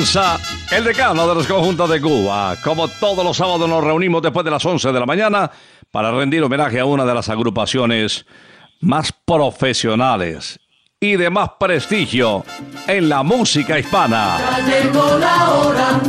[0.00, 0.40] comienza
[0.72, 2.56] el decano de los conjuntos de Cuba.
[2.64, 5.50] Como todos los sábados nos reunimos después de las 11 de la mañana
[5.90, 8.24] para rendir homenaje a una de las agrupaciones
[8.80, 10.58] más profesionales
[10.98, 12.46] y de más prestigio
[12.86, 14.38] en la música hispana.
[14.38, 16.00] Ya llegó la hora.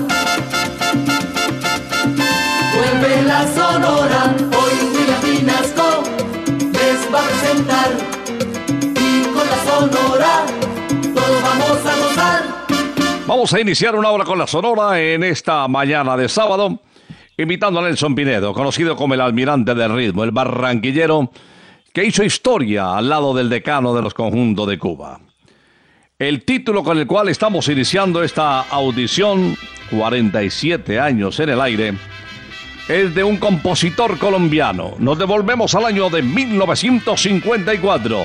[2.74, 4.21] Vuelve la sonora.
[13.42, 16.80] Vamos a iniciar una hora con la Sonora en esta mañana de sábado,
[17.36, 21.32] invitando a Nelson Pinedo, conocido como el almirante del ritmo, el barranquillero
[21.92, 25.20] que hizo historia al lado del decano de los conjuntos de Cuba.
[26.20, 29.58] El título con el cual estamos iniciando esta audición,
[29.90, 31.96] 47 años en el aire,
[32.88, 34.94] es de un compositor colombiano.
[35.00, 38.18] Nos devolvemos al año de 1954,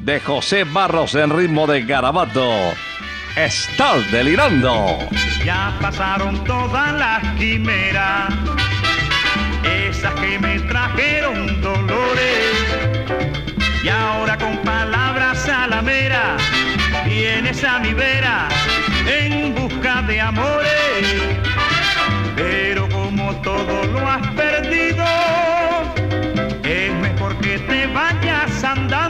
[0.00, 2.50] de José Barros en ritmo de garabato.
[3.36, 4.98] Estás delirando.
[5.44, 8.34] Ya pasaron todas las quimeras,
[9.64, 12.52] esas que me trajeron dolores.
[13.82, 16.36] Y ahora con palabras a la mera,
[17.04, 18.48] vienes a mi vera
[19.06, 21.38] en busca de amores.
[22.36, 25.04] Pero como todo lo has perdido,
[26.64, 29.09] es mejor que te vayas andando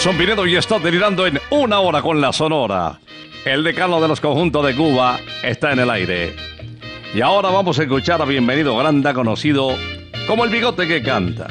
[0.00, 2.98] Nelson Pinedo y está delirando en una hora con la Sonora.
[3.44, 6.34] El decano de los conjuntos de Cuba está en el aire.
[7.12, 9.76] Y ahora vamos a escuchar a Bienvenido Granda, conocido
[10.26, 11.48] como el bigote que canta.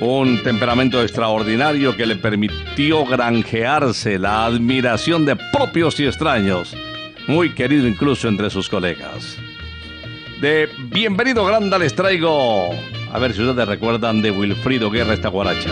[0.00, 6.74] Un temperamento extraordinario que le permitió granjearse la admiración de propios y extraños,
[7.26, 9.36] muy querido incluso entre sus colegas.
[10.40, 12.70] De Bienvenido Granda les traigo,
[13.12, 15.68] a ver si ustedes recuerdan de Wilfrido Guerra esta guaracha.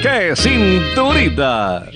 [0.00, 1.88] ¡Qué cinturita!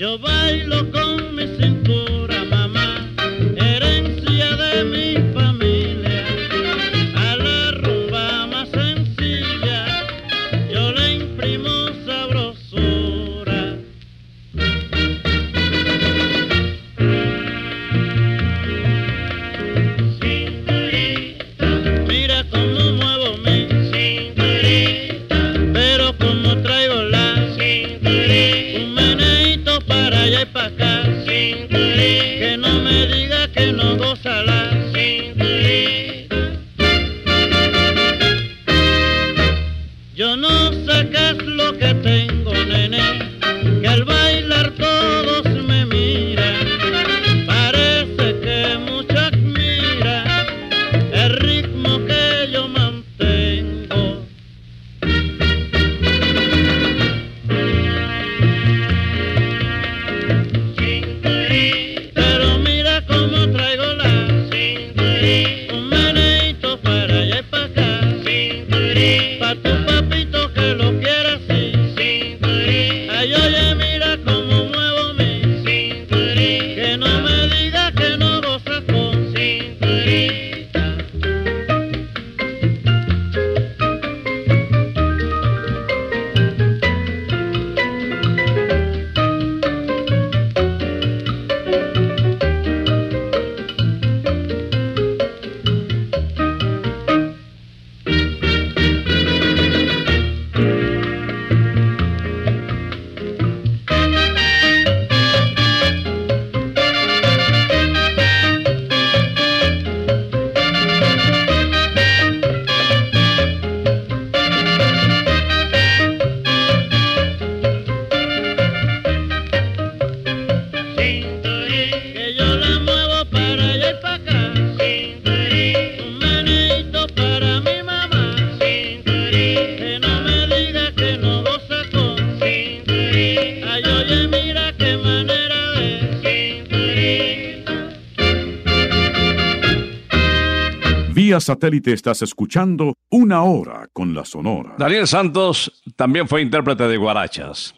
[141.47, 144.75] satélite estás escuchando Una Hora con la Sonora.
[144.77, 147.73] Daniel Santos también fue intérprete de Guarachas.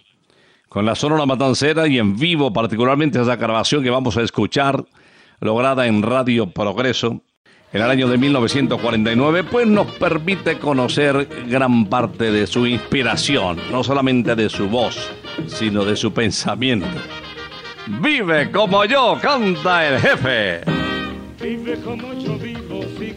[0.68, 4.84] Con la Sonora Matancera y en vivo, particularmente esa grabación que vamos a escuchar,
[5.40, 7.22] lograda en Radio Progreso
[7.72, 13.84] en el año de 1949, pues nos permite conocer gran parte de su inspiración, no
[13.84, 15.12] solamente de su voz,
[15.46, 16.88] sino de su pensamiento.
[18.02, 20.62] Vive como yo, canta el jefe.
[21.40, 22.59] Vive como yo, vive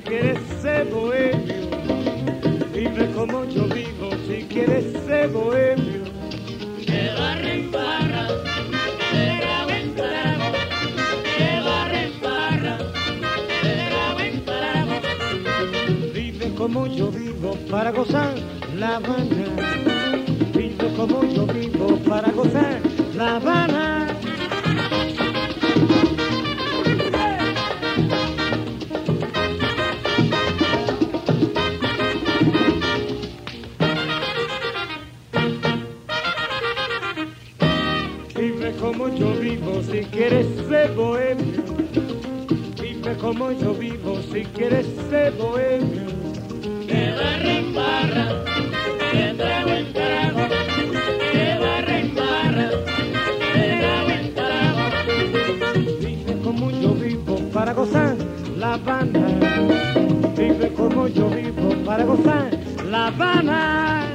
[0.04, 1.71] quieres ser bohemio.
[2.73, 6.02] Vive como yo vivo si quieres ser bohemio.
[6.85, 8.28] Que barra en barra,
[9.12, 10.52] en trago,
[11.37, 12.78] que barra en barra,
[14.25, 14.94] en trago.
[16.12, 18.35] Vive como yo vivo para gozar
[18.76, 19.47] La Habana.
[20.54, 22.80] Vive como yo vivo para gozar
[23.14, 23.91] La Habana.
[39.02, 41.62] Como yo vivo si quieres ser bohemio.
[42.80, 46.06] Vive como yo vivo si quieres ser bohemio.
[46.87, 48.26] Que barra en barra,
[49.12, 50.40] de trago en trago,
[51.32, 52.71] que barra en barra,
[53.54, 54.85] de trago en trago.
[56.00, 58.16] Vive como yo vivo para gozar
[58.56, 59.26] La Habana.
[60.37, 62.50] Vive como yo vivo para gozar
[62.88, 64.12] La Habana.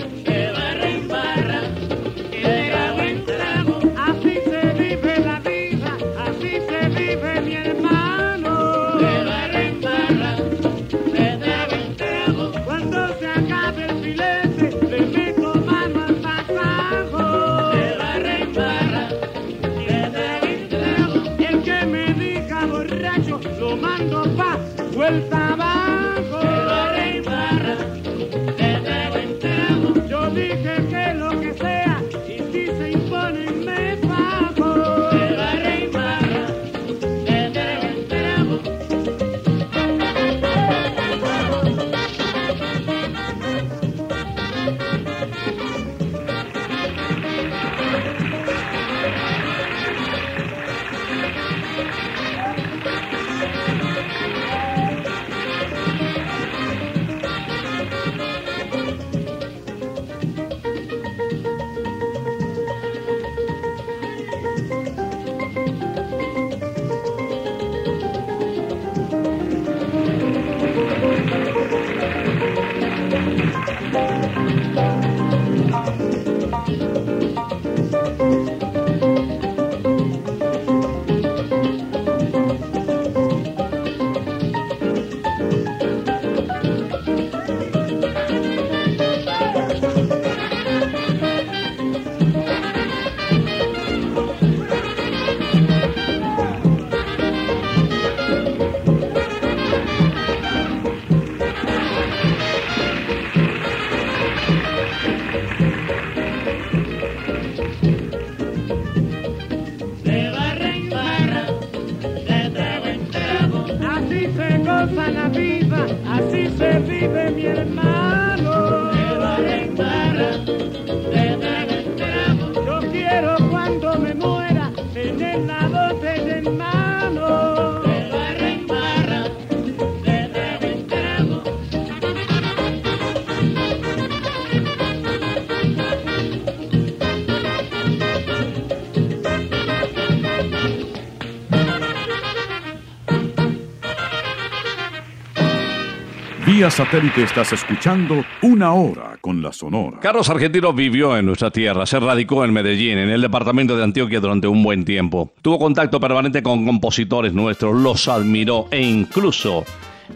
[146.66, 150.00] Satélite estás escuchando Una Hora con la Sonora.
[150.00, 154.20] Carlos Argentino vivió en nuestra tierra, se radicó en Medellín, en el departamento de Antioquia
[154.20, 155.32] durante un buen tiempo.
[155.44, 159.66] Tuvo contacto permanente con compositores nuestros, los admiró e incluso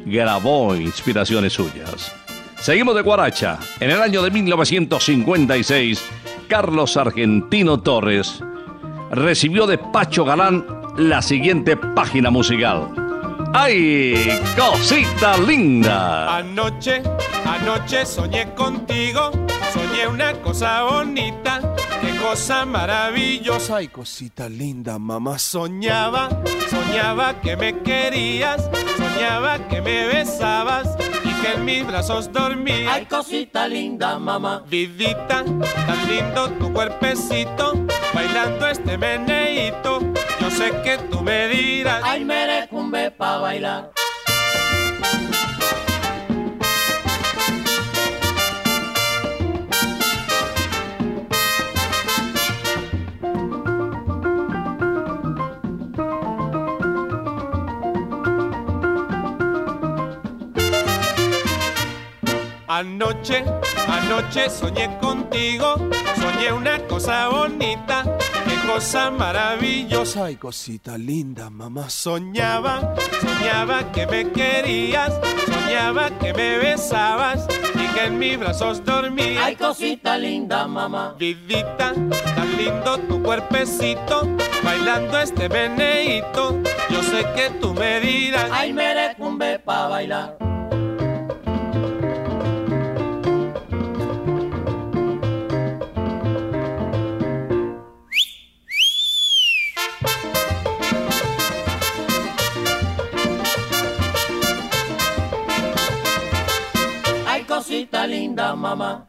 [0.03, 2.11] grabó inspiraciones suyas.
[2.57, 3.59] Seguimos de Guaracha.
[3.79, 6.03] En el año de 1956,
[6.47, 8.43] Carlos Argentino Torres
[9.11, 10.65] recibió de Pacho Galán
[10.97, 13.00] la siguiente página musical.
[13.53, 16.37] ¡Ay, cosita linda!
[16.37, 17.03] Anoche,
[17.45, 19.31] anoche soñé contigo,
[19.73, 21.59] soñé una cosa bonita,
[22.01, 23.77] qué cosa maravillosa.
[23.77, 25.37] Ay, cosita linda, mamá.
[25.37, 26.29] Soñaba,
[26.69, 30.87] soñaba que me querías, soñaba que me besabas
[31.25, 32.93] y que en mis brazos dormías.
[32.93, 34.63] Ay, cosita linda, mamá.
[34.69, 37.73] Vidita, tan lindo tu cuerpecito,
[38.13, 39.99] bailando este meneíto.
[40.39, 42.01] Yo sé que tú me dirás.
[42.03, 43.91] Ay, merecumbe pa' bailar.
[62.67, 63.43] Anoche,
[63.87, 65.75] anoche soñé contigo,
[66.21, 68.03] soñé una cosa bonita,
[68.47, 70.25] qué cosa maravillosa.
[70.25, 71.89] Ay, cosita linda, mamá.
[71.89, 75.13] Soñaba, soñaba que me querías,
[75.45, 79.43] soñaba que me besabas y que en mis brazos dormías.
[79.43, 81.15] Ay, cosita linda, mamá.
[81.17, 81.93] Vidita,
[82.35, 84.27] tan lindo tu cuerpecito,
[84.63, 86.57] bailando este meneíto.
[86.89, 90.50] Yo sé que tú me dirás, Ay, merecumbe pa' bailar.
[108.61, 109.07] Mamá.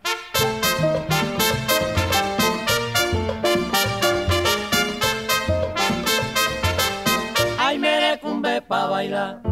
[7.59, 9.42] Ay, merecumbe pa' bailar.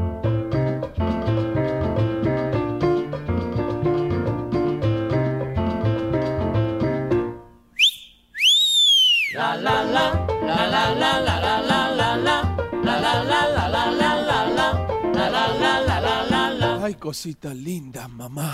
[9.37, 10.07] La la la,
[10.49, 12.37] la la la la la la la la,
[12.87, 14.69] la la la la la la la la,
[15.16, 16.11] la la la la
[17.92, 18.49] la mamá.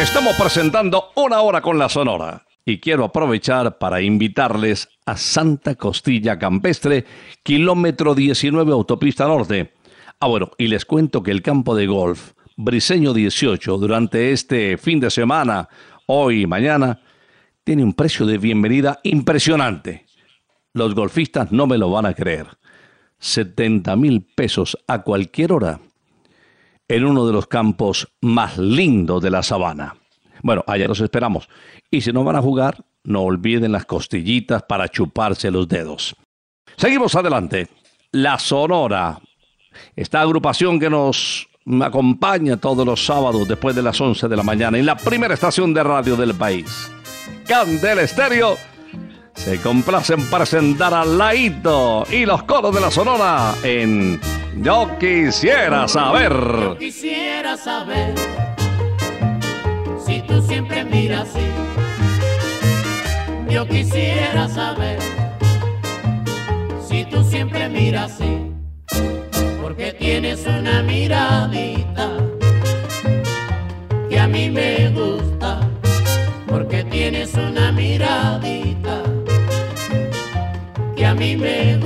[0.00, 6.38] Estamos presentando una hora con la Sonora y quiero aprovechar para invitarles a Santa Costilla
[6.38, 7.04] Campestre,
[7.42, 9.72] kilómetro 19 autopista norte.
[10.18, 15.00] Ah, bueno, y les cuento que el campo de golf Briseño 18 durante este fin
[15.00, 15.68] de semana,
[16.06, 17.00] hoy y mañana,
[17.64, 20.06] tiene un precio de bienvenida impresionante.
[20.72, 22.46] Los golfistas no me lo van a creer.
[23.18, 25.80] 70 mil pesos a cualquier hora
[26.88, 29.94] en uno de los campos más lindos de la sabana.
[30.42, 31.48] Bueno, allá los esperamos.
[31.90, 36.16] Y si no van a jugar, no olviden las costillitas para chuparse los dedos.
[36.76, 37.68] Seguimos adelante.
[38.12, 39.20] La Sonora.
[39.94, 41.48] Esta agrupación que nos
[41.82, 45.72] acompaña todos los sábados después de las 11 de la mañana en la primera estación
[45.72, 46.90] de radio del país.
[47.46, 48.56] Candel Estéreo
[49.44, 54.20] se complace en presentar a Laito y los coros de la Sonora en
[54.60, 56.76] Yo Quisiera Saber.
[56.78, 58.14] Quisiera saber
[60.04, 61.46] si tú siempre miras así.
[63.48, 64.98] Yo quisiera saber
[66.86, 68.52] si tú siempre miras así.
[69.62, 72.10] Porque tienes una miradita
[74.10, 74.69] que a mí me
[81.20, 81.79] mí me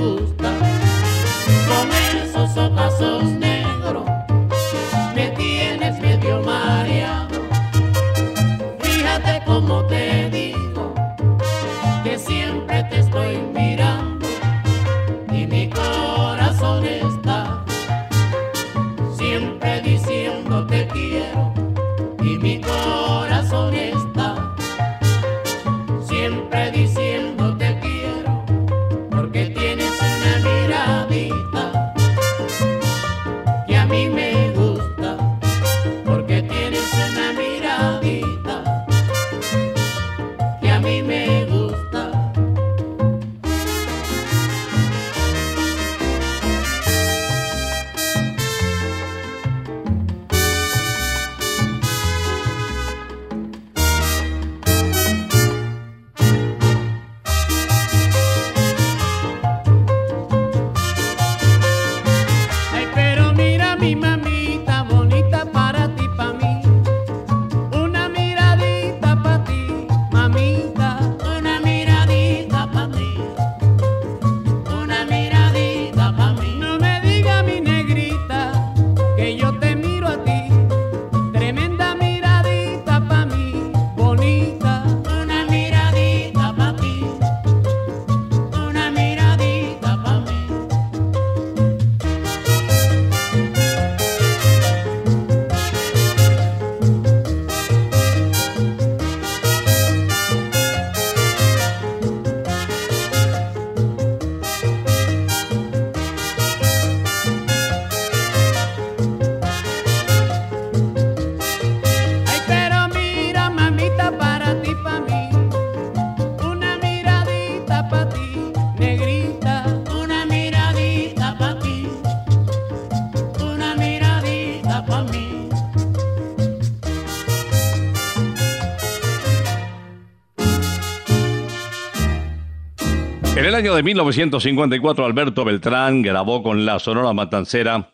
[133.55, 137.93] el año de 1954, Alberto Beltrán grabó con la Sonora Matancera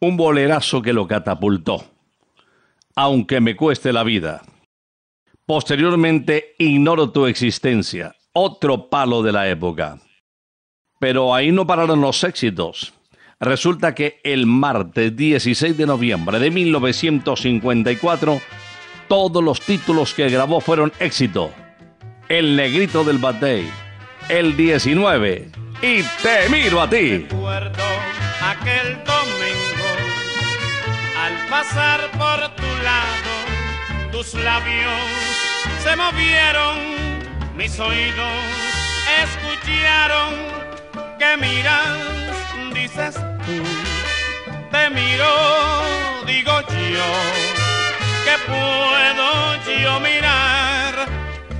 [0.00, 1.82] un bolerazo que lo catapultó,
[2.94, 4.42] aunque me cueste la vida.
[5.46, 9.98] Posteriormente, ignoro tu existencia, otro palo de la época.
[10.98, 12.92] Pero ahí no pararon los éxitos.
[13.40, 18.38] Resulta que el martes 16 de noviembre de 1954,
[19.08, 21.50] todos los títulos que grabó fueron éxito.
[22.28, 23.66] El negrito del Batey,
[24.30, 25.48] el 19
[25.82, 27.26] y te miro a ti.
[27.28, 27.84] Recuerdo
[28.40, 29.90] aquel domingo
[31.18, 34.92] al pasar por tu lado, tus labios
[35.82, 36.76] se movieron,
[37.56, 38.32] mis oídos
[39.22, 40.34] escucharon
[41.18, 41.88] que miras,
[42.72, 43.14] dices
[43.44, 43.62] tú,
[44.70, 45.32] te miro,
[46.26, 47.10] digo yo,
[48.24, 51.08] que puedo yo mirar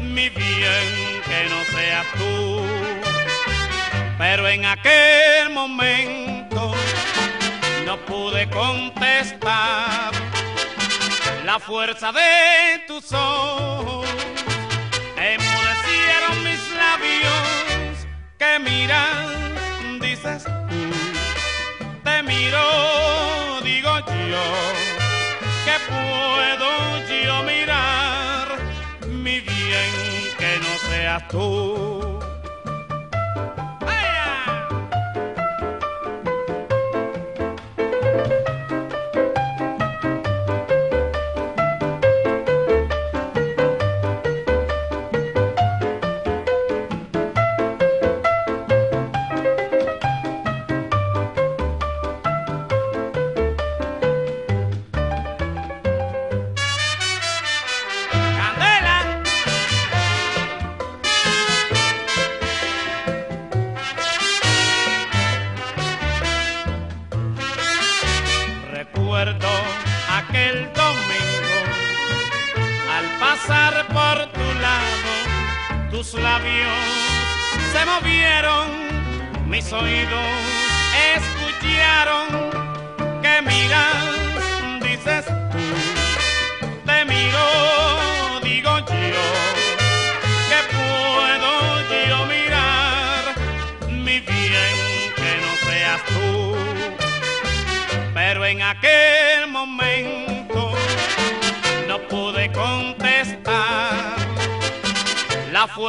[0.00, 0.99] mi bien
[1.30, 2.62] que no seas tú.
[4.18, 6.74] Pero en aquel momento
[7.86, 10.10] no pude contestar
[11.44, 14.06] la fuerza de tus ojos.
[15.16, 17.94] Emudecieron mis labios
[18.40, 20.50] que miras, dices tú.
[22.04, 23.92] Te miro, digo
[24.32, 24.46] yo,
[25.66, 26.70] que puedo
[27.24, 27.59] yo mirar
[31.10, 32.19] no seas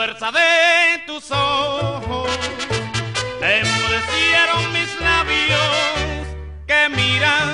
[0.01, 2.31] fuerza de tus ojos.
[3.39, 6.25] Emudecieron mis labios
[6.65, 7.49] que miras,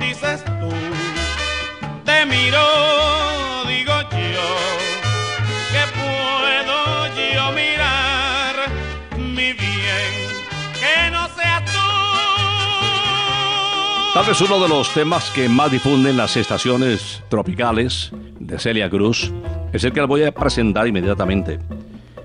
[0.00, 0.70] dices tú
[2.04, 2.64] te miro,
[3.68, 4.48] digo yo,
[5.70, 6.78] que puedo
[7.36, 8.54] yo mirar
[9.16, 10.10] mi bien,
[10.74, 11.88] que no seas tú.
[14.14, 19.30] Tal vez uno de los temas que más difunden las estaciones tropicales de Celia Cruz
[19.72, 21.58] es el que les voy a presentar inmediatamente.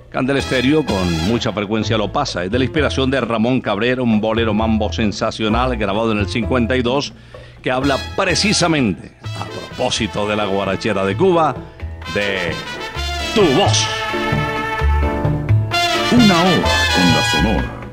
[0.10, 2.46] Candel Estéreo con mucha frecuencia lo pasa.
[2.46, 7.14] Es de la inspiración de Ramón Cabrera, un bolero mambo sensacional grabado en el 52
[7.62, 11.56] que habla precisamente, a propósito de la guarachera de Cuba,
[12.14, 12.54] de
[13.34, 13.88] tu voz.
[16.12, 17.85] Una hora con la Sonora.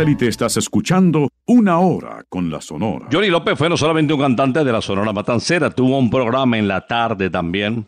[0.00, 3.08] Satélite estás escuchando Una Hora con la Sonora.
[3.12, 6.66] Johnny López fue no solamente un cantante de la Sonora Matancera, tuvo un programa en
[6.66, 7.86] la tarde también,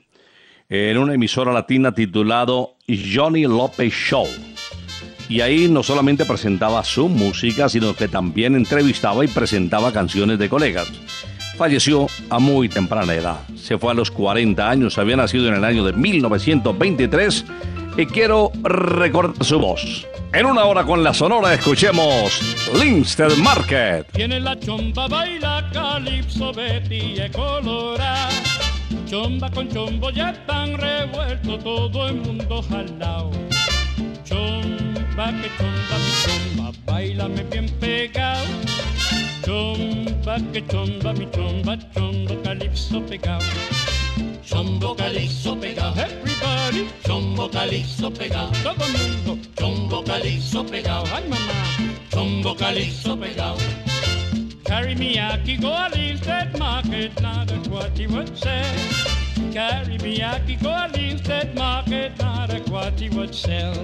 [0.68, 4.26] en una emisora latina titulado Johnny López Show.
[5.30, 10.50] Y ahí no solamente presentaba su música, sino que también entrevistaba y presentaba canciones de
[10.50, 10.92] colegas.
[11.56, 13.40] Falleció a muy temprana edad.
[13.54, 17.46] Se fue a los 40 años, había nacido en el año de 1923
[17.96, 20.06] y quiero recordar su voz.
[20.32, 22.40] En una hora con la Sonora escuchemos
[22.78, 24.10] Linstead Market.
[24.12, 28.30] Tiene la chomba, baila calipso, Betty es colorada.
[29.06, 33.30] Chomba con chombo ya están revuelto, todo el mundo jalao.
[34.24, 38.46] Chomba que chomba, mi chomba, bailame bien pegado.
[39.44, 43.44] Chomba que chomba, mi chomba, chombo calipso pegado.
[44.42, 46.06] Chombo calipso pegado,
[47.04, 49.38] Chombo calipso pegado, todo el mundo.
[49.56, 51.52] Chombo calipso pegado, ay mamá.
[52.10, 53.58] Chombo calipso pegado.
[54.64, 58.64] Carry me aki go a Linstead market, not a what he would say.
[59.52, 63.74] Carry me aki go a Linstead market, not a what he would sell.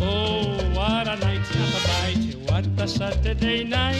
[0.00, 3.98] Oh, what a night, not a bite, what a Saturday night.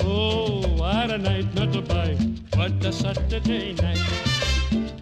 [0.00, 2.18] Oh, what a night, not a bite,
[2.54, 4.25] what a Saturday night.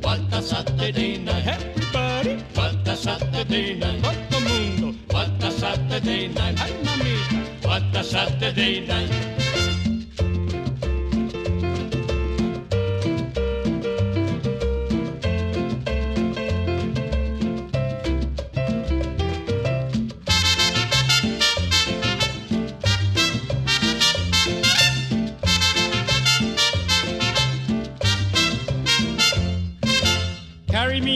[0.04, 1.16] What a Saturday
[1.48, 2.36] everybody.
[2.52, 4.92] What a Saturday todo mundo.
[5.08, 7.40] What a Saturday night, ay mamita.
[7.64, 9.53] What a Saturday night.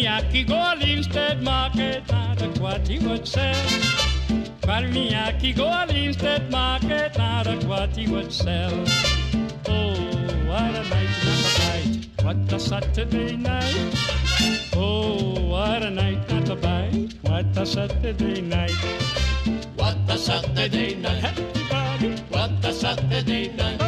[0.09, 3.69] Carry me aki go a Linstead market, not a what he would sell.
[4.63, 8.73] Carry me aki go a Linstead market, not a what he would sell.
[9.69, 9.93] Oh,
[10.49, 13.77] what a night, not a bite, what a Saturday night.
[14.75, 18.79] Oh, what a night, not a bite, what a Saturday night.
[19.77, 22.17] What a Saturday night, everybody.
[22.31, 23.83] What a Saturday night,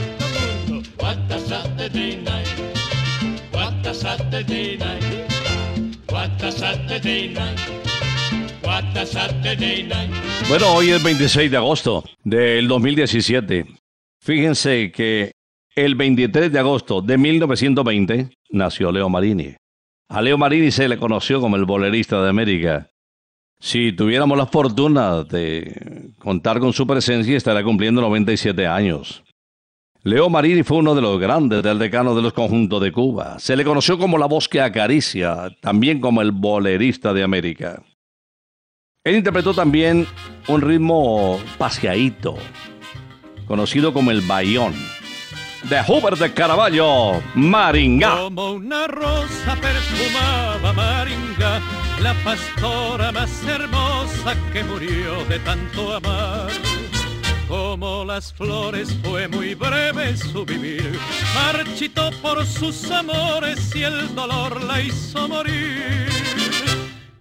[0.98, 2.48] what a Saturday night.
[3.52, 5.19] What a Saturday night.
[10.48, 13.66] Bueno, hoy es 26 de agosto del 2017.
[14.20, 15.32] Fíjense que
[15.74, 19.54] el 23 de agosto de 1920 nació Leo Marini.
[20.08, 22.90] A Leo Marini se le conoció como el bolerista de América.
[23.60, 29.22] Si tuviéramos la fortuna de contar con su presencia, estará cumpliendo 97 años.
[30.02, 33.38] Leo Marini fue uno de los grandes del decano de los conjuntos de Cuba.
[33.38, 37.82] Se le conoció como la voz que acaricia, también como el bolerista de América.
[39.04, 40.06] Él interpretó también
[40.48, 42.36] un ritmo paseadito,
[43.46, 44.72] conocido como el bayón,
[45.68, 48.16] de Hubert de Caraballo, Maringa.
[48.22, 51.60] Como una rosa perfumaba Maringa,
[52.02, 56.69] la pastora más hermosa que murió de tanto amar.
[57.50, 60.96] Como las flores fue muy breve su vivir,
[61.34, 66.08] marchitó por sus amores y el dolor la hizo morir.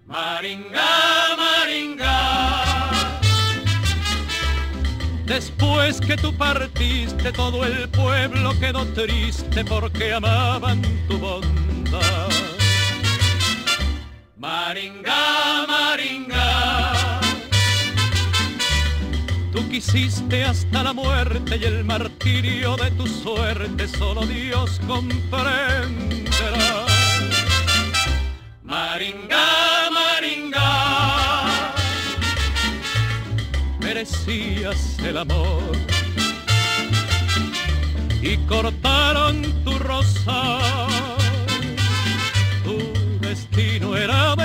[0.05, 2.91] Maringa, Maringa.
[5.25, 12.29] Después que tú partiste, todo el pueblo quedó triste porque amaban tu bondad.
[14.37, 15.18] Maringa,
[19.79, 26.85] Tú quisiste hasta la muerte y el martirio de tu suerte solo Dios comprenderá.
[28.61, 31.45] Maringa, Maringa,
[33.79, 35.71] merecías el amor
[38.21, 40.59] y cortaron tu rosa.
[42.65, 42.77] Tu
[43.21, 44.35] destino era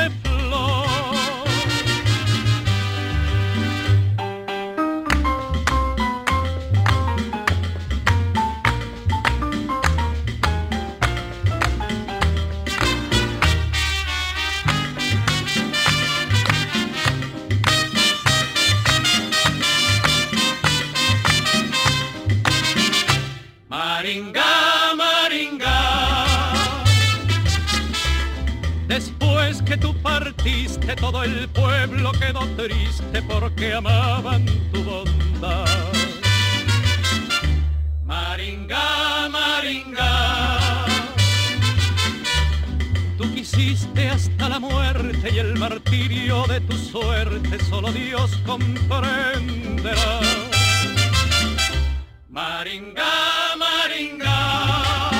[30.18, 35.66] partiste, todo el pueblo quedó triste porque amaban tu bondad.
[38.04, 40.86] Maringa, Maringa.
[43.18, 50.20] Tú quisiste hasta la muerte y el martirio de tu suerte solo Dios comprenderá.
[52.28, 53.14] Maringa,
[53.58, 55.10] Maringa,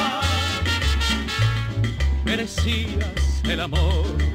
[2.25, 4.34] merecías el amor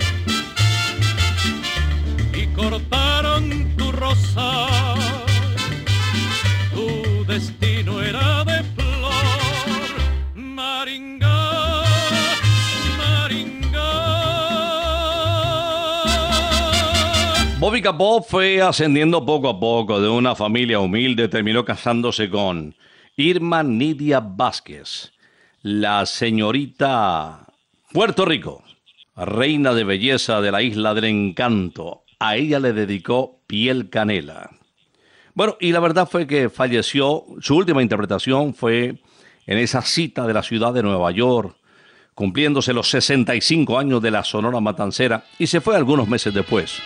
[2.59, 4.67] cortaron tu rosa.
[6.73, 9.25] Tu destino era de flor,
[10.35, 11.83] Maringa,
[12.97, 13.91] Maringa.
[17.59, 22.75] Bobby Capó fue ascendiendo poco a poco de una familia humilde, terminó casándose con
[23.15, 25.13] Irma Nidia Vázquez,
[25.61, 27.47] la señorita
[27.93, 28.63] Puerto Rico,
[29.15, 31.98] reina de belleza de la isla del encanto.
[32.19, 34.49] A ella le dedicó Piel Canela.
[35.33, 39.01] Bueno, y la verdad fue que falleció, su última interpretación fue
[39.47, 41.55] en esa cita de la ciudad de Nueva York,
[42.13, 46.81] cumpliéndose los 65 años de la Sonora Matancera, y se fue algunos meses después.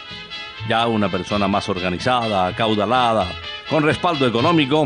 [0.69, 3.27] Ya una persona más organizada, acaudalada,
[3.69, 4.85] con respaldo económico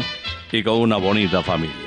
[0.51, 1.86] y con una bonita familia.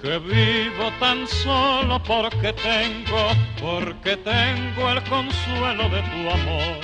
[0.00, 3.30] que vivo tan solo porque tengo,
[3.60, 6.80] porque tengo el consuelo de tu amor.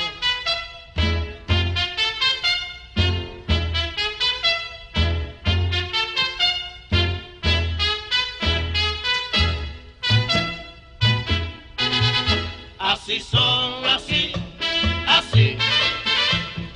[12.79, 14.33] Así son, así,
[15.07, 15.57] así,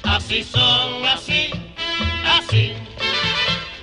[0.04, 1.50] así son, así,
[2.24, 2.87] así.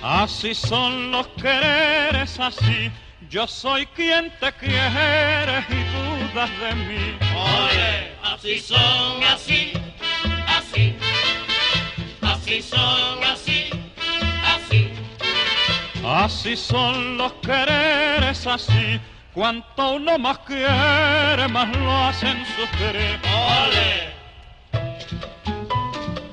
[0.08, 2.92] Así son los quereres, así.
[3.28, 7.18] Yo soy quien te quiere y dudas de mí.
[7.34, 9.72] Oye, así son, así,
[10.46, 10.96] así,
[12.22, 13.64] así son, así,
[14.44, 14.92] así.
[16.06, 19.00] Así son los quereres, así.
[19.34, 23.18] Cuanto uno más quiere, más lo hacen sufrir.
[23.24, 24.14] Ole.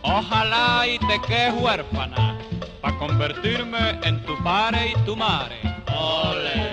[0.03, 2.42] Ojalá y te quedes huérfana
[2.83, 5.55] para convertirme en tu padre y tu madre.
[5.87, 6.72] Ole.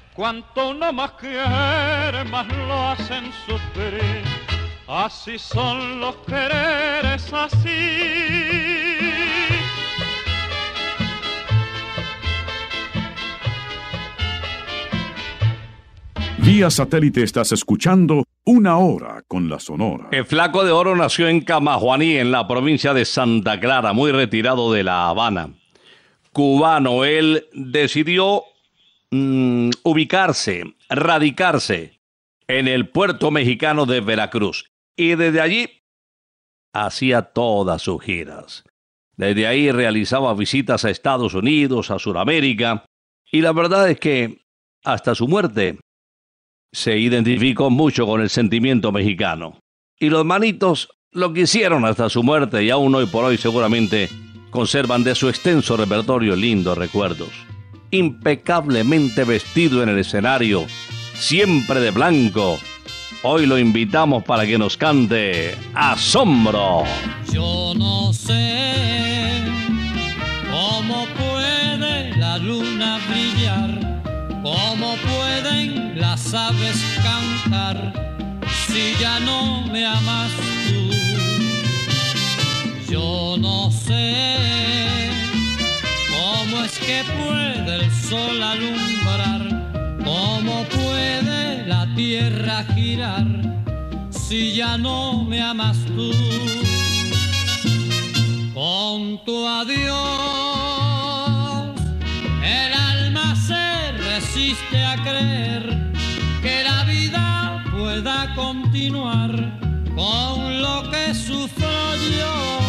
[0.13, 4.23] Cuanto uno más quiere, más lo hacen sufrir.
[4.85, 8.91] Así son los quereres, así.
[16.39, 20.09] Vía satélite estás escuchando Una Hora con la Sonora.
[20.11, 24.73] El Flaco de Oro nació en Camajuaní, en la provincia de Santa Clara, muy retirado
[24.73, 25.53] de La Habana.
[26.33, 28.43] Cubano, él decidió
[29.11, 32.01] mm, ubicarse, radicarse
[32.47, 34.71] en el puerto mexicano de Veracruz.
[34.95, 35.83] Y desde allí
[36.73, 38.63] hacía todas sus giras.
[39.15, 42.85] Desde ahí realizaba visitas a Estados Unidos, a Sudamérica.
[43.31, 44.45] Y la verdad es que
[44.83, 45.79] hasta su muerte
[46.71, 49.59] se identificó mucho con el sentimiento mexicano.
[49.99, 54.09] Y los manitos lo quisieron hasta su muerte y aún hoy por hoy seguramente
[54.49, 57.50] conservan de su extenso repertorio lindos recuerdos.
[57.93, 60.65] Impecablemente vestido en el escenario,
[61.13, 62.57] siempre de blanco.
[63.21, 66.85] Hoy lo invitamos para que nos cante Asombro.
[67.33, 69.43] Yo no sé
[70.49, 74.01] cómo puede la luna brillar,
[74.41, 77.91] cómo pueden las aves cantar
[78.67, 80.31] si ya no me amas
[80.65, 80.89] tú.
[82.89, 83.35] Yo
[86.79, 89.41] puede el sol alumbrar?
[90.03, 93.25] ¿Cómo puede la tierra girar
[94.09, 96.11] si ya no me amas tú?
[98.53, 99.91] Con tu adiós,
[102.43, 105.91] el alma se resiste a creer
[106.41, 109.31] que la vida pueda continuar
[109.95, 112.59] con lo que sufro yo.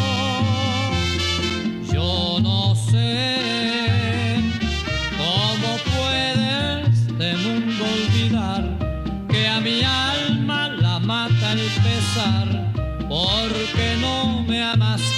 [1.93, 3.62] Yo no sé
[13.09, 15.12] porque no me amas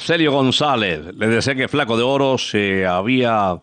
[0.00, 1.14] Celio González.
[1.14, 3.62] Le decía que Flaco de Oro se había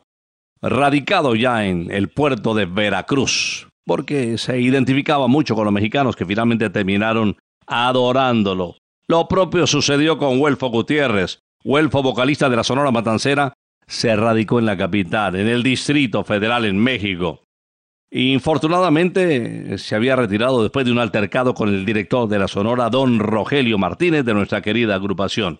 [0.61, 6.25] radicado ya en el puerto de Veracruz, porque se identificaba mucho con los mexicanos que
[6.25, 8.75] finalmente terminaron adorándolo.
[9.07, 11.39] Lo propio sucedió con Huelfo Gutiérrez.
[11.63, 13.53] Huelfo, vocalista de la Sonora Matancera,
[13.88, 17.43] se radicó en la capital, en el Distrito Federal en México.
[18.11, 23.19] Infortunadamente se había retirado después de un altercado con el director de la Sonora, don
[23.19, 25.59] Rogelio Martínez, de nuestra querida agrupación.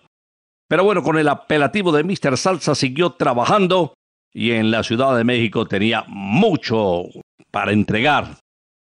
[0.68, 2.36] Pero bueno, con el apelativo de Mr.
[2.36, 3.94] Salsa siguió trabajando
[4.32, 7.04] y en la Ciudad de México tenía mucho
[7.50, 8.36] para entregar,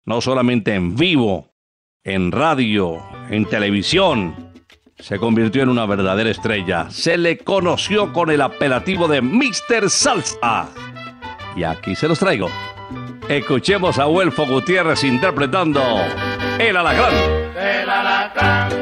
[0.04, 1.50] no solamente en vivo,
[2.04, 4.52] en radio, en televisión.
[4.96, 6.88] Se convirtió en una verdadera estrella.
[6.90, 9.90] Se le conoció con el apelativo de Mr.
[9.90, 10.68] Salsa.
[11.56, 12.48] Y aquí se los traigo.
[13.28, 15.82] Escuchemos a Huelfo Gutiérrez interpretando
[16.58, 17.14] El Alacrán.
[17.56, 18.72] El alacrán,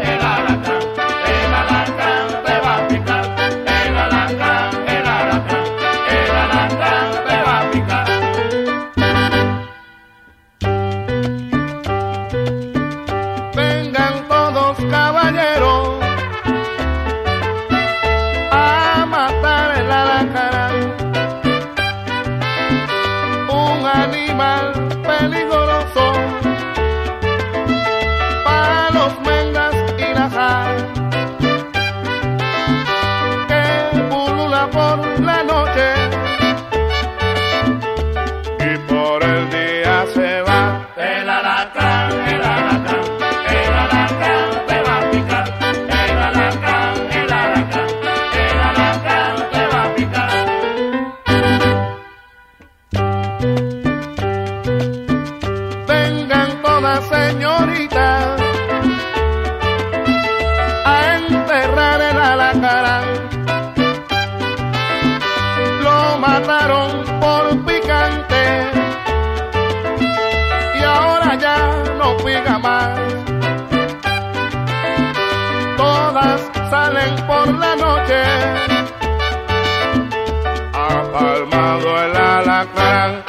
[83.01, 83.25] alacrán.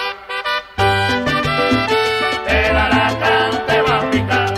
[2.47, 4.53] El alacrán te va a picar.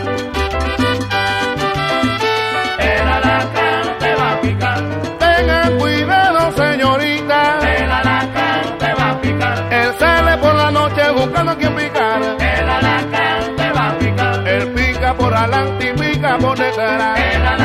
[2.80, 4.84] El alacrán te va a picar.
[5.20, 7.59] Tengan cuidado, señorita.
[7.78, 9.74] El alacrán te va a picar.
[9.74, 12.22] Él sale por la noche buscando a quien picar.
[12.39, 14.47] El alacrán te va a picar.
[14.47, 17.62] Él pica por adelante y pica por detrás.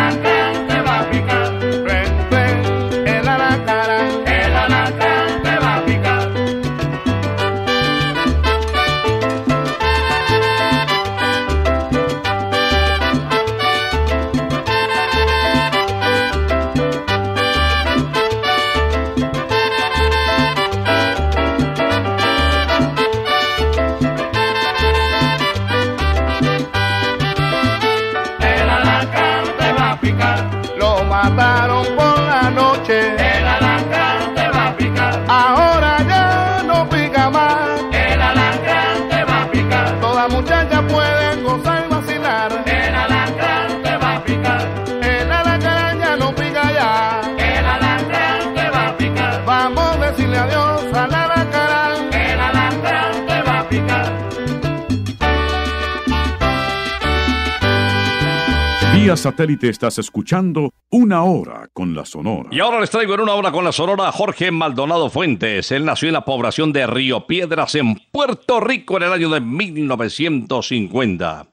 [59.16, 62.48] Satélite estás escuchando Una Hora con la Sonora.
[62.52, 65.72] Y ahora les traigo en una hora con la sonora a Jorge Maldonado Fuentes.
[65.72, 69.40] Él nació en la población de Río Piedras, en Puerto Rico, en el año de
[69.40, 71.46] 1950.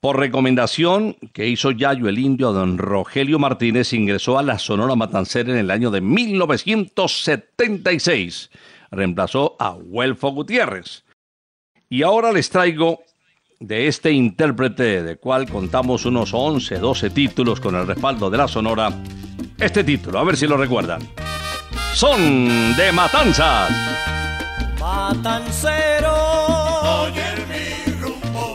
[0.00, 4.96] Por recomendación que hizo Yayo el Indio a don Rogelio Martínez, ingresó a la Sonora
[4.96, 8.50] Matancera en el año de 1976.
[8.90, 11.04] Reemplazó a Huelfo Gutiérrez.
[11.88, 13.04] Y ahora les traigo
[13.62, 18.48] de este intérprete, de cual contamos unos 11, 12 títulos con el respaldo de la
[18.48, 18.90] Sonora,
[19.58, 21.00] este título, a ver si lo recuerdan.
[21.94, 23.70] Son de Matanzas.
[24.80, 26.12] Matancero.
[27.02, 28.54] Oye mi rumbo,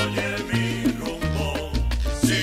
[0.00, 1.70] oye mi rumbo,
[2.22, 2.42] sí.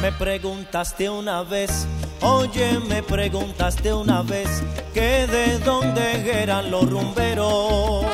[0.00, 1.86] Me preguntaste una vez,
[2.20, 4.62] oye, me preguntaste una vez
[4.94, 8.06] que de dónde eran los rumberos.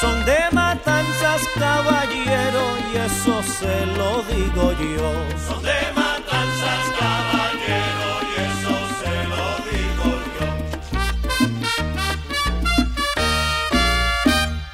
[0.00, 2.62] Son de matanzas, caballero,
[2.92, 5.12] y eso se lo digo yo.
[5.48, 10.06] Son de matanzas, caballero, y eso se lo digo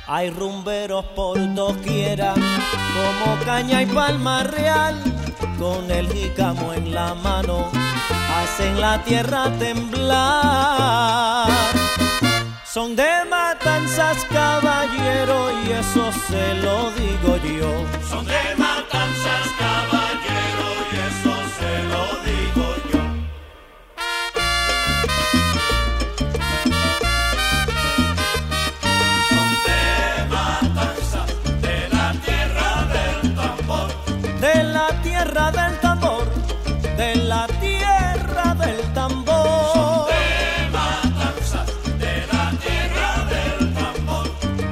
[0.09, 5.12] Hay rumberos por doquiera, como caña y palma real,
[5.59, 7.71] con el jícamo en la mano,
[8.39, 11.49] hacen la tierra temblar.
[12.65, 17.71] Son de matanzas, caballero, y eso se lo digo yo.
[18.09, 20.42] Son de matanzas, caballero,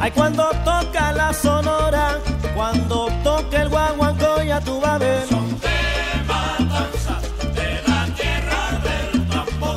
[0.02, 2.18] Ay, cuando toca la sonora,
[2.54, 5.26] cuando toca el guaguancó, ya tú vas a ver.
[5.28, 5.36] De
[6.26, 7.22] matanzas,
[7.54, 9.76] de la tierra del tambor.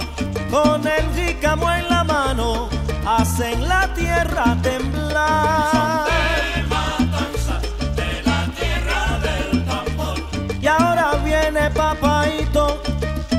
[0.49, 2.69] Con el jícamo en la mano,
[3.05, 6.07] hacen la tierra temblar.
[6.07, 7.61] De matanzas,
[7.97, 10.15] de la tierra del tambor.
[10.61, 12.82] Y ahora viene papaito,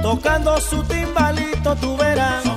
[0.03, 2.45] tocando su timbalito, tú verás.
[2.45, 2.54] De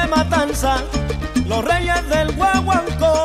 [0.00, 0.76] de matanza,
[1.46, 3.15] los reyes del guaguancó.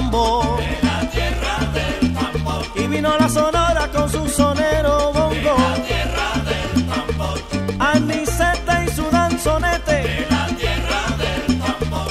[0.00, 2.62] De la tierra del tambor.
[2.74, 5.54] Y vino la sonora con su sonero bongo.
[5.58, 7.38] La tierra del tambor.
[7.78, 9.92] Aniceta y su danzonete.
[9.92, 12.10] De la tierra del tambor.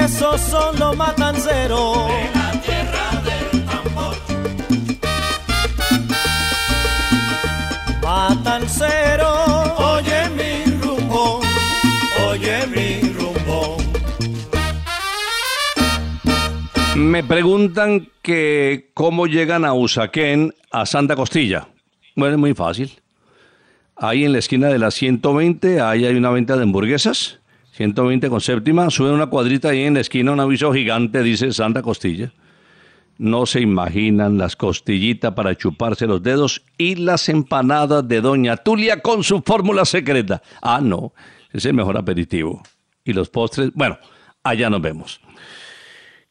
[0.00, 2.08] Esos son los matanceros.
[2.08, 2.33] De
[17.14, 21.68] Me preguntan que cómo llegan a Usaquén a Santa Costilla.
[22.16, 22.90] Bueno, es muy fácil.
[23.94, 27.38] Ahí en la esquina de la 120, ahí hay una venta de hamburguesas.
[27.70, 28.90] 120 con séptima.
[28.90, 32.32] Sube una cuadrita ahí en la esquina, un aviso gigante, dice Santa Costilla.
[33.16, 39.02] No se imaginan las costillitas para chuparse los dedos y las empanadas de Doña Tulia
[39.02, 40.42] con su fórmula secreta.
[40.60, 41.12] Ah, no,
[41.52, 42.60] es el mejor aperitivo.
[43.04, 43.98] Y los postres, bueno,
[44.42, 45.20] allá nos vemos.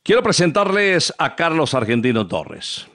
[0.04, 2.88] Quiero presentarles a Carlos Argentino Torres,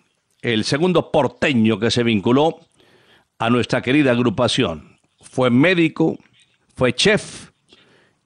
[0.42, 2.60] el segundo porteño que se vinculó
[3.38, 4.98] a nuestra querida agrupación.
[5.22, 6.18] Fue médico,
[6.76, 7.48] fue chef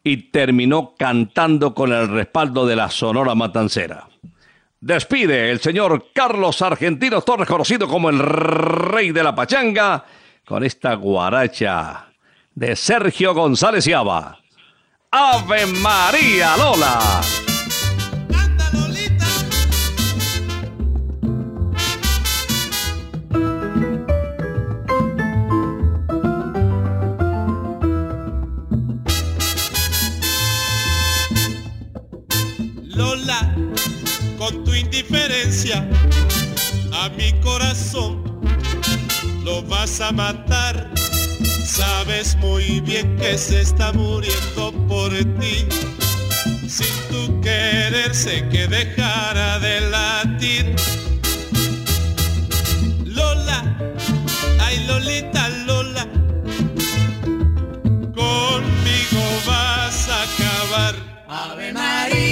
[0.03, 4.09] y terminó cantando con el respaldo de la Sonora Matancera.
[4.81, 10.05] Despide el señor Carlos Argentino Torres, conocido como el rey de la pachanga,
[10.45, 12.09] con esta guaracha
[12.53, 14.41] de Sergio González Yaba.
[15.13, 16.57] Ave María.
[16.57, 17.21] Lola,
[34.83, 35.89] indiferencia
[36.93, 38.23] a mi corazón
[39.45, 40.91] lo vas a matar.
[41.65, 45.11] Sabes muy bien que se está muriendo por
[45.41, 45.67] ti.
[46.69, 50.77] Sin tu querer sé que dejara de latir.
[53.05, 53.61] Lola,
[54.61, 56.07] ay Lolita Lola,
[58.15, 60.95] conmigo vas a acabar.
[61.29, 62.32] Ave María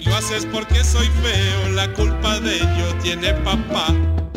[0.00, 3.88] Si lo haces porque soy feo, la culpa de ello tiene papá.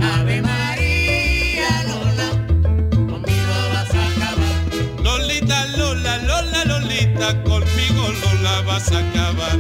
[0.01, 2.31] Ave María Lola,
[2.91, 5.01] conmigo vas a acabar.
[5.01, 9.57] Lolita, Lola, Lola, Lolita, conmigo Lola vas a acabar.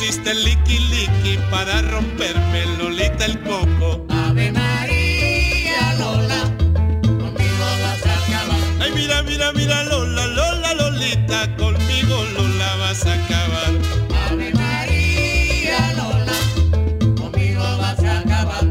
[0.00, 4.06] Te pusiste liqui liqui para romperme Lolita el coco.
[4.08, 6.40] Ave María Lola,
[7.02, 8.60] conmigo vas a acabar.
[8.80, 13.72] Ay, mira, mira, mira, Lola, Lola, Lolita, conmigo Lola vas a acabar.
[14.30, 18.64] Ave María Lola, conmigo vas a acabar.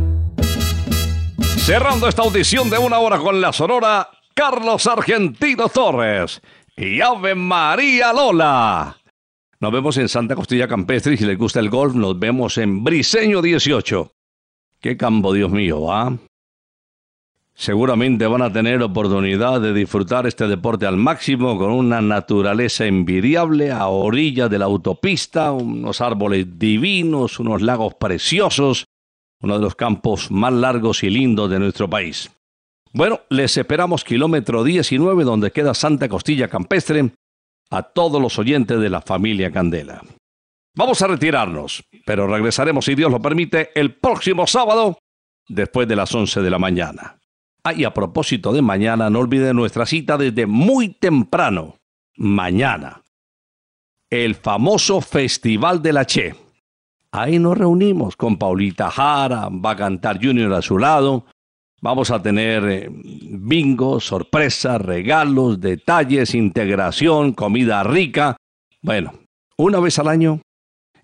[1.59, 6.41] Cerrando esta audición de una hora con la sonora, Carlos Argentino Torres
[6.75, 8.98] y Ave María Lola.
[9.61, 13.41] Nos vemos en Santa Costilla Campestre si les gusta el golf, nos vemos en Briseño
[13.41, 14.09] 18.
[14.79, 16.17] Qué campo, Dios mío, ¿ah?
[17.55, 23.69] Seguramente van a tener oportunidad de disfrutar este deporte al máximo con una naturaleza envidiable
[23.71, 28.85] a orillas de la autopista, unos árboles divinos, unos lagos preciosos,
[29.41, 32.31] uno de los campos más largos y lindos de nuestro país.
[32.93, 37.11] Bueno, les esperamos kilómetro 19 donde queda Santa Costilla Campestre
[37.69, 40.01] a todos los oyentes de la familia Candela.
[40.75, 44.97] Vamos a retirarnos, pero regresaremos, si Dios lo permite, el próximo sábado,
[45.47, 47.19] después de las 11 de la mañana.
[47.63, 51.75] Ah, y a propósito de mañana, no olviden nuestra cita desde muy temprano,
[52.15, 53.03] mañana.
[54.09, 56.35] El famoso Festival de la Che.
[57.11, 61.25] Ahí nos reunimos con Paulita Jara, va a cantar Junior a su lado.
[61.81, 68.35] Vamos a tener eh, bingo, sorpresas, regalos, detalles, integración, comida rica.
[68.81, 69.13] Bueno,
[69.57, 70.41] una vez al año,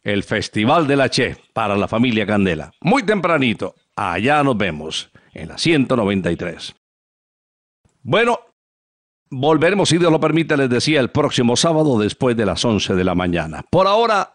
[0.04, 2.72] el Festival de la Che para la familia Candela.
[2.82, 6.76] Muy tempranito, allá nos vemos, en la 193.
[8.04, 8.40] Bueno,
[9.32, 13.04] volveremos, si Dios lo permite, les decía, el próximo sábado después de las 11 de
[13.04, 13.64] la mañana.
[13.72, 14.35] Por ahora,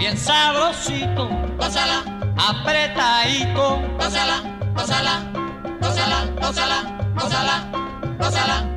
[0.00, 1.28] bien sabrosito,
[1.58, 2.02] gózala,
[2.38, 4.42] apretadito, gózala,
[4.74, 5.22] gózala,
[5.78, 6.78] gózala, gózala,
[7.14, 7.70] gózala,
[8.18, 8.76] gózala.